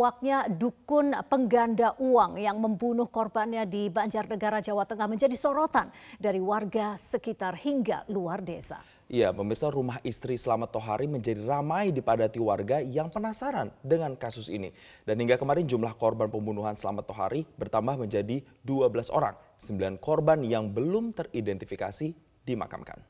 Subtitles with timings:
[0.00, 6.96] teruaknya dukun pengganda uang yang membunuh korbannya di Banjarnegara, Jawa Tengah menjadi sorotan dari warga
[6.96, 8.80] sekitar hingga luar desa.
[9.12, 14.72] Iya, pemirsa rumah istri Slamet Tohari menjadi ramai dipadati warga yang penasaran dengan kasus ini.
[15.04, 19.36] Dan hingga kemarin jumlah korban pembunuhan Slamet Tohari bertambah menjadi 12 orang.
[19.60, 22.16] 9 korban yang belum teridentifikasi
[22.48, 23.04] dimakamkan.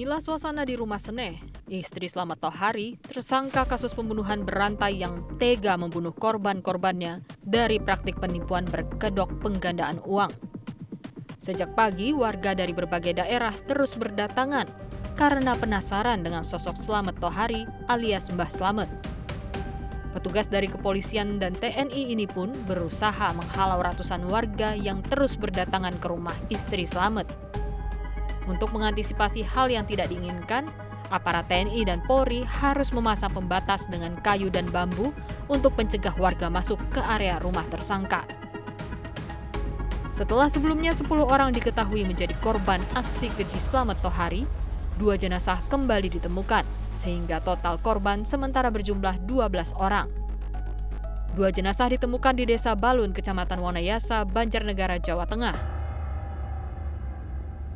[0.00, 1.36] Inilah suasana di rumah Seneh.
[1.68, 9.28] Istri Slamet Tohari tersangka kasus pembunuhan berantai yang tega membunuh korban-korbannya dari praktik penipuan berkedok
[9.44, 10.32] penggandaan uang.
[11.36, 14.64] Sejak pagi, warga dari berbagai daerah terus berdatangan
[15.20, 18.88] karena penasaran dengan sosok Slamet Tohari alias Mbah Slamet.
[20.16, 26.08] Petugas dari kepolisian dan TNI ini pun berusaha menghalau ratusan warga yang terus berdatangan ke
[26.08, 27.28] rumah istri Slamet.
[28.50, 30.66] Untuk mengantisipasi hal yang tidak diinginkan,
[31.14, 35.14] aparat TNI dan Polri harus memasang pembatas dengan kayu dan bambu
[35.46, 38.26] untuk mencegah warga masuk ke area rumah tersangka.
[40.10, 44.42] Setelah sebelumnya 10 orang diketahui menjadi korban aksi keji Slamet Tohari,
[44.98, 46.66] dua jenazah kembali ditemukan,
[46.98, 50.10] sehingga total korban sementara berjumlah 12 orang.
[51.38, 55.79] Dua jenazah ditemukan di Desa Balun, Kecamatan Wanayasa, Banjarnegara, Jawa Tengah.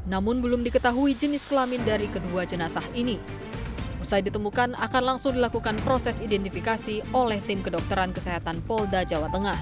[0.05, 3.17] Namun belum diketahui jenis kelamin dari kedua jenazah ini.
[4.05, 9.57] Usai ditemukan akan langsung dilakukan proses identifikasi oleh tim kedokteran kesehatan Polda Jawa Tengah.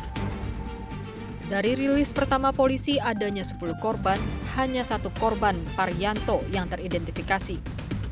[1.46, 4.18] Dari rilis pertama polisi adanya 10 korban,
[4.58, 7.60] hanya satu korban Parianto yang teridentifikasi.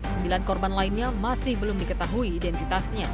[0.06, 3.10] Sembilan korban lainnya masih belum diketahui identitasnya.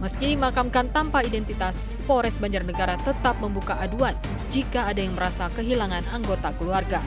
[0.00, 4.16] Meski dimakamkan tanpa identitas, Polres Banjarnegara tetap membuka aduan
[4.48, 7.04] jika ada yang merasa kehilangan anggota keluarga.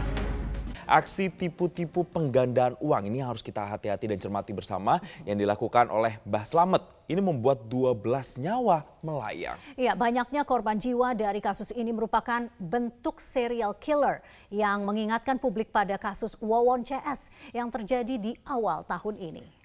[0.94, 6.46] Aksi tipu-tipu penggandaan uang ini harus kita hati-hati dan cermati bersama yang dilakukan oleh Mbah
[6.46, 6.86] Slamet.
[7.10, 9.58] Ini membuat 12 nyawa melayang.
[9.74, 14.22] Ya, banyaknya korban jiwa dari kasus ini merupakan bentuk serial killer
[14.54, 19.63] yang mengingatkan publik pada kasus Wawon CS yang terjadi di awal tahun ini.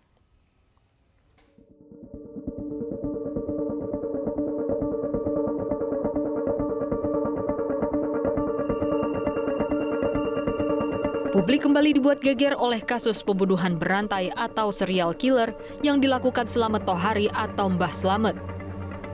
[11.49, 17.33] Publik kembali dibuat geger oleh kasus pembunuhan berantai atau serial killer yang dilakukan Slamet Tohari
[17.33, 18.37] atau Mbah Slamet.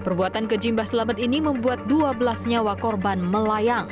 [0.03, 2.19] Perbuatan keji Mbah Slamet ini membuat 12
[2.51, 3.87] nyawa korban melayang.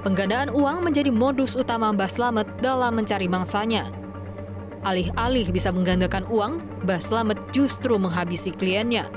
[0.00, 3.84] Penggandaan uang menjadi modus utama Mbah Slamet dalam mencari mangsanya.
[4.88, 9.12] Alih-alih bisa menggandakan uang, Mbah Slamet justru menghabisi kliennya.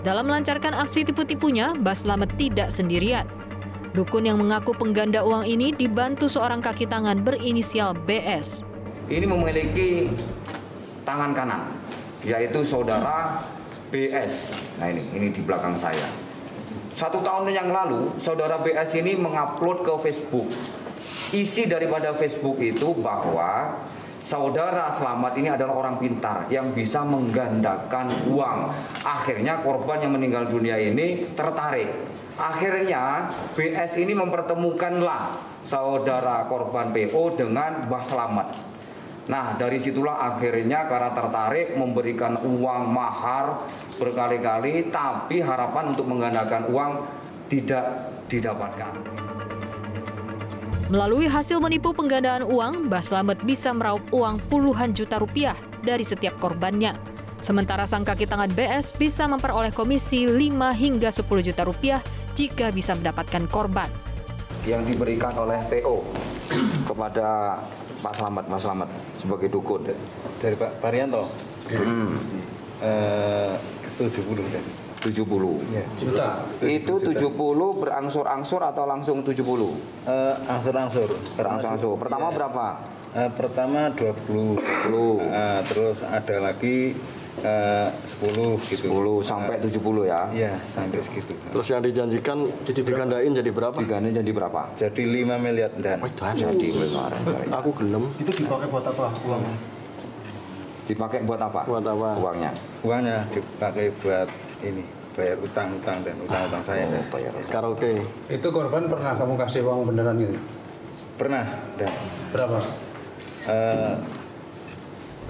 [0.00, 3.28] Dalam melancarkan aksi tipu-tipunya, Mbah Slamet tidak sendirian.
[3.96, 8.60] Dukun yang mengaku pengganda uang ini dibantu seorang kaki tangan berinisial BS.
[9.08, 10.12] Ini memiliki
[11.08, 11.72] tangan kanan,
[12.20, 13.40] yaitu saudara
[13.88, 14.52] BS.
[14.76, 16.12] Nah ini, ini di belakang saya.
[16.92, 20.52] Satu tahun yang lalu, saudara BS ini mengupload ke Facebook.
[21.32, 23.80] Isi daripada Facebook itu bahwa
[24.28, 28.76] saudara selamat ini adalah orang pintar yang bisa menggandakan uang.
[29.08, 37.88] Akhirnya korban yang meninggal dunia ini tertarik Akhirnya BS ini mempertemukanlah saudara korban PO dengan
[37.88, 38.48] Mbah Slamet.
[39.26, 43.64] Nah dari situlah akhirnya karena tertarik memberikan uang mahar
[43.96, 46.92] berkali-kali tapi harapan untuk menggandakan uang
[47.48, 48.92] tidak didapatkan.
[50.86, 56.38] Melalui hasil menipu penggandaan uang, Mbah Slamet bisa meraup uang puluhan juta rupiah dari setiap
[56.38, 56.94] korbannya.
[57.42, 60.36] Sementara sang kaki tangan BS bisa memperoleh komisi 5
[60.78, 62.00] hingga 10 juta rupiah
[62.36, 63.88] jika bisa mendapatkan korban.
[64.68, 66.04] Yang diberikan oleh PO
[66.92, 67.58] kepada
[68.04, 69.88] Pak Slamet, Mas Slamet sebagai dukun.
[70.38, 71.24] Dari Pak Parianto?
[71.72, 72.20] Hmm.
[72.76, 73.56] Uh,
[73.96, 74.64] 70 dan
[75.00, 75.84] 70 ya.
[75.96, 76.28] juta.
[76.60, 77.32] Itu 70
[77.80, 79.40] berangsur-angsur atau langsung 70?
[79.40, 79.72] Uh,
[80.44, 81.08] angsur-angsur.
[81.40, 81.96] Berangsur-angsur.
[81.96, 82.34] Pertama ya.
[82.36, 82.66] berapa?
[83.16, 84.60] Uh, pertama 20.
[84.92, 85.24] 20.
[85.24, 86.92] Uh, terus ada lagi
[87.44, 87.88] uh,
[88.22, 88.88] 10 gitu.
[88.88, 90.20] 10 sampai 70 ya.
[90.32, 91.32] Iya, sampai segitu.
[91.52, 93.76] Terus yang dijanjikan jadi digandain jadi berapa?
[93.76, 94.60] Digandain jadi berapa?
[94.78, 96.00] Jadi 5 miliar dan.
[96.00, 97.20] Oh, jadi kemarin.
[97.52, 98.04] Aku gelem.
[98.22, 99.56] Itu dipakai buat apa uangnya?
[100.86, 101.60] Dipakai buat apa?
[101.66, 102.08] Buat apa?
[102.22, 102.52] Uangnya.
[102.86, 104.28] Uangnya dipakai buat
[104.62, 104.84] ini
[105.16, 106.84] bayar utang-utang dan utang-utang saya.
[106.86, 108.04] Oh, bayar karaoke.
[108.28, 110.36] Itu korban pernah kamu kasih uang beneran gitu?
[111.16, 111.44] Pernah.
[111.80, 111.92] Dan
[112.30, 112.60] berapa?
[113.48, 113.96] Uh,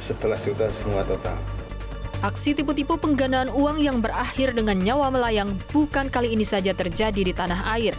[0.03, 1.38] 11 juta semua total.
[2.24, 7.32] Aksi tipu-tipu penggandaan uang yang berakhir dengan nyawa melayang bukan kali ini saja terjadi di
[7.36, 7.92] tanah air.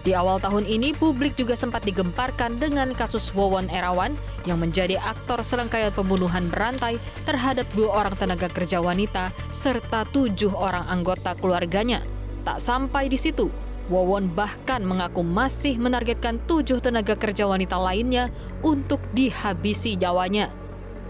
[0.00, 4.14] Di awal tahun ini, publik juga sempat digemparkan dengan kasus Wawon Erawan
[4.46, 10.86] yang menjadi aktor serangkaian pembunuhan berantai terhadap dua orang tenaga kerja wanita serta tujuh orang
[10.86, 12.06] anggota keluarganya.
[12.46, 13.50] Tak sampai di situ,
[13.90, 18.30] Wawon bahkan mengaku masih menargetkan tujuh tenaga kerja wanita lainnya
[18.62, 20.65] untuk dihabisi nyawanya.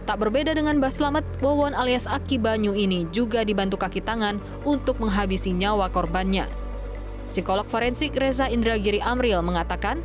[0.06, 5.02] Tak berbeda dengan Mbah Slamet, Wawon alias Aki Banyu ini juga dibantu kaki tangan untuk
[5.02, 6.46] menghabisi nyawa korbannya.
[7.26, 9.98] Psikolog forensik Reza Indragiri Amril mengatakan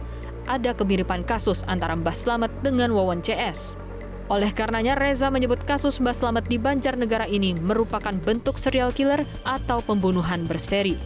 [0.49, 3.77] ada kemiripan kasus antara Mbah Slamet dengan Wawon CS.
[4.25, 9.85] Oleh karenanya, Reza menyebut kasus Mbah Slamet di Banjarnegara ini merupakan bentuk serial killer atau
[9.85, 10.97] pembunuhan berseri.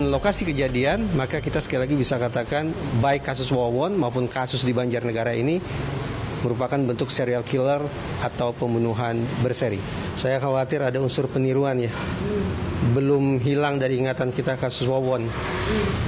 [0.00, 2.72] Lokasi kejadian, maka kita sekali lagi bisa katakan
[3.04, 5.60] baik kasus Wawon maupun kasus di Banjarnegara ini
[6.44, 7.80] merupakan bentuk serial killer
[8.20, 9.80] atau pembunuhan berseri.
[10.14, 11.90] Saya khawatir ada unsur peniruan ya.
[12.92, 15.24] Belum hilang dari ingatan kita kasus Wawon.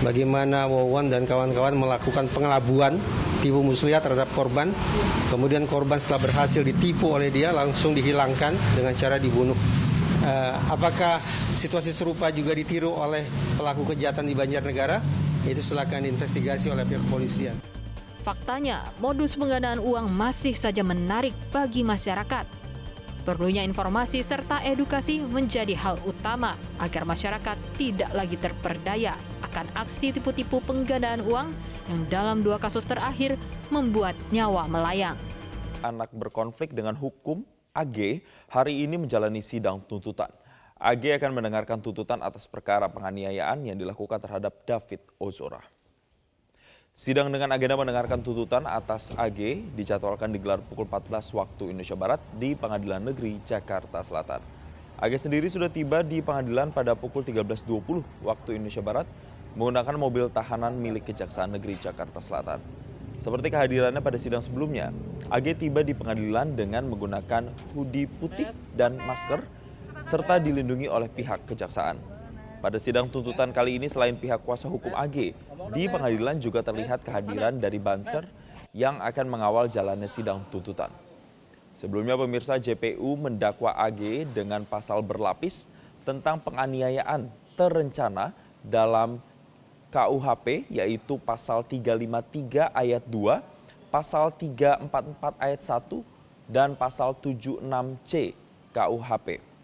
[0.04, 3.00] Bagaimana Wawon dan kawan-kawan melakukan pengelabuan
[3.40, 4.68] tipu muslihat terhadap korban.
[5.32, 9.56] Kemudian korban setelah berhasil ditipu oleh dia langsung dihilangkan dengan cara dibunuh.
[10.26, 11.22] Uh, apakah
[11.56, 13.24] situasi serupa juga ditiru oleh
[13.56, 15.00] pelaku kejahatan di Banjarnegara?
[15.46, 17.75] Itu silakan diinvestigasi oleh pihak kepolisian.
[18.26, 22.42] Faktanya, modus penggandaan uang masih saja menarik bagi masyarakat.
[23.22, 29.14] Perlunya informasi serta edukasi menjadi hal utama agar masyarakat tidak lagi terperdaya
[29.46, 31.54] akan aksi tipu-tipu penggandaan uang
[31.86, 33.38] yang dalam dua kasus terakhir
[33.70, 35.14] membuat nyawa melayang.
[35.86, 37.46] Anak berkonflik dengan hukum,
[37.78, 40.34] AG, hari ini menjalani sidang tuntutan.
[40.82, 45.75] AG akan mendengarkan tuntutan atas perkara penganiayaan yang dilakukan terhadap David Ozora.
[46.96, 49.36] Sidang dengan agenda mendengarkan tuntutan atas AG
[49.76, 54.40] dijadwalkan digelar pukul 14 waktu Indonesia Barat di Pengadilan Negeri Jakarta Selatan.
[54.96, 59.04] AG sendiri sudah tiba di pengadilan pada pukul 13.20 waktu Indonesia Barat
[59.60, 62.64] menggunakan mobil tahanan milik Kejaksaan Negeri Jakarta Selatan.
[63.20, 64.88] Seperti kehadirannya pada sidang sebelumnya,
[65.28, 69.44] AG tiba di pengadilan dengan menggunakan hoodie putih dan masker
[70.00, 72.15] serta dilindungi oleh pihak kejaksaan.
[72.66, 75.38] Pada sidang tuntutan kali ini selain pihak kuasa hukum AG,
[75.70, 78.26] di pengadilan juga terlihat kehadiran dari Banser
[78.74, 80.90] yang akan mengawal jalannya sidang tuntutan.
[81.78, 85.70] Sebelumnya pemirsa JPU mendakwa AG dengan pasal berlapis
[86.02, 88.34] tentang penganiayaan terencana
[88.66, 89.22] dalam
[89.94, 96.02] KUHP yaitu pasal 353 ayat 2, pasal 344 ayat 1,
[96.50, 98.34] dan pasal 76C
[98.74, 99.54] KUHP.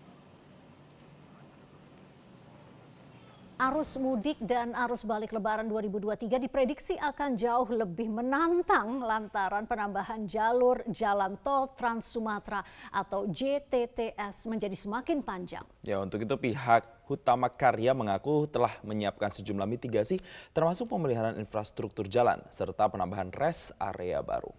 [3.63, 10.83] Arus mudik dan arus balik lebaran 2023 diprediksi akan jauh lebih menantang lantaran penambahan jalur
[10.91, 15.63] jalan tol Trans Sumatera atau JTTS menjadi semakin panjang.
[15.87, 20.19] Ya, untuk itu pihak Hutama Karya mengaku telah menyiapkan sejumlah mitigasi
[20.51, 24.51] termasuk pemeliharaan infrastruktur jalan serta penambahan rest area baru.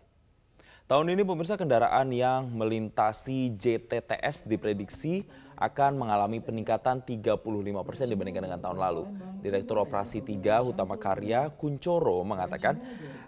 [0.83, 5.23] Tahun ini pemirsa kendaraan yang melintasi JTTS diprediksi
[5.55, 7.39] akan mengalami peningkatan 35
[7.87, 9.03] persen dibandingkan dengan tahun lalu.
[9.39, 12.83] Direktur Operasi 3 Utama Karya Kuncoro mengatakan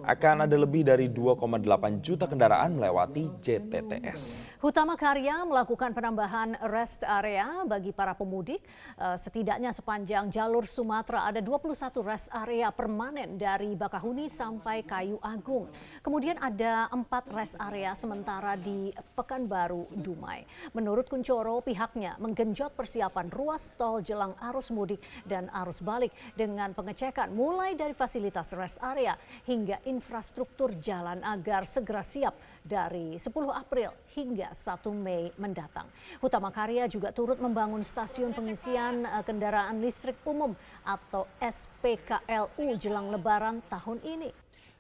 [0.06, 1.66] akan ada lebih dari 2,8
[2.06, 4.54] juta kendaraan melewati JTTS.
[4.62, 8.62] Utama Karya melakukan penambahan rest area bagi para pemudik.
[9.02, 15.66] Eh, setidaknya sepanjang jalur Sumatera ada 21 rest area permanen dari Bakahuni sampai Kayu Agung.
[16.06, 20.46] Kemudian ada empat rest area sementara di Pekanbaru, Dumai.
[20.78, 27.34] Menurut Kuncoro, pihaknya menggenjot persiapan ruas tol jelang arus mudik dan arus balik dengan pengecekan
[27.34, 29.18] mulai dari fasilitas rest area
[29.50, 35.88] hingga infrastruktur jalan agar segera siap dari 10 April hingga 1 Mei mendatang.
[36.20, 40.52] Utama Karya juga turut membangun stasiun pengisian eh, kendaraan listrik umum
[40.84, 44.30] atau SPKLU jelang lebaran tahun ini.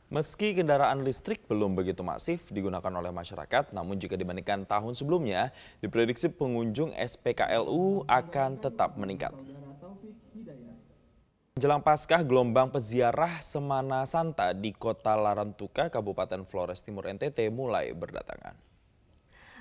[0.05, 5.49] Meski kendaraan listrik belum begitu masif digunakan oleh masyarakat, namun jika dibandingkan tahun sebelumnya,
[5.81, 9.33] diprediksi pengunjung SPKLU akan tetap meningkat.
[11.55, 18.74] Jelang Paskah, gelombang peziarah Semana Santa di kota Larantuka, Kabupaten Flores Timur NTT mulai berdatangan.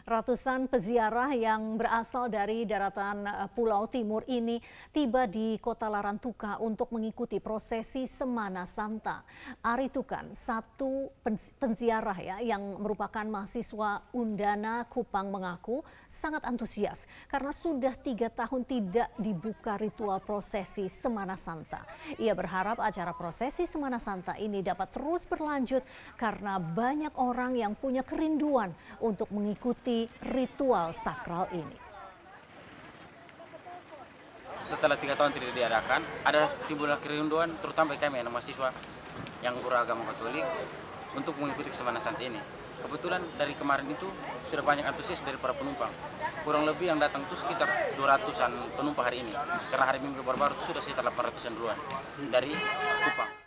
[0.04, 4.60] Ratusan peziarah yang berasal dari daratan eh, Pulau Timur ini
[4.92, 9.24] tiba di kota Larantuka untuk mengikuti prosesi Semana Santa.
[9.64, 11.08] Ari Tukan, satu
[11.56, 19.08] penziarah ya yang merupakan mahasiswa Undana Kupang mengaku sangat antusias karena sudah tiga tahun tidak
[19.16, 21.80] dibuka ritual prosesi Semana Santa.
[22.20, 25.80] Ia berharap acara prosesi Semana Santa ini dapat terus berlanjut
[26.20, 28.68] karena banyak orang yang punya kerinduan
[29.00, 29.93] untuk mengikuti
[30.34, 31.78] ritual sakral ini.
[34.64, 38.72] setelah tiga tahun tidak diadakan, ada timbul kerinduan terutama bagi kami mahasiswa
[39.44, 40.44] yang beragama Katolik
[41.12, 42.40] untuk mengikuti kesempatan santai ini.
[42.84, 44.08] Kebetulan dari kemarin itu
[44.52, 45.92] sudah banyak antusias dari para penumpang.
[46.44, 49.32] Kurang lebih yang datang itu sekitar 200-an penumpang hari ini.
[49.72, 51.78] Karena hari Minggu baru-baru itu sudah sekitar 800-an duluan
[52.28, 52.52] dari
[53.08, 53.43] Kupang.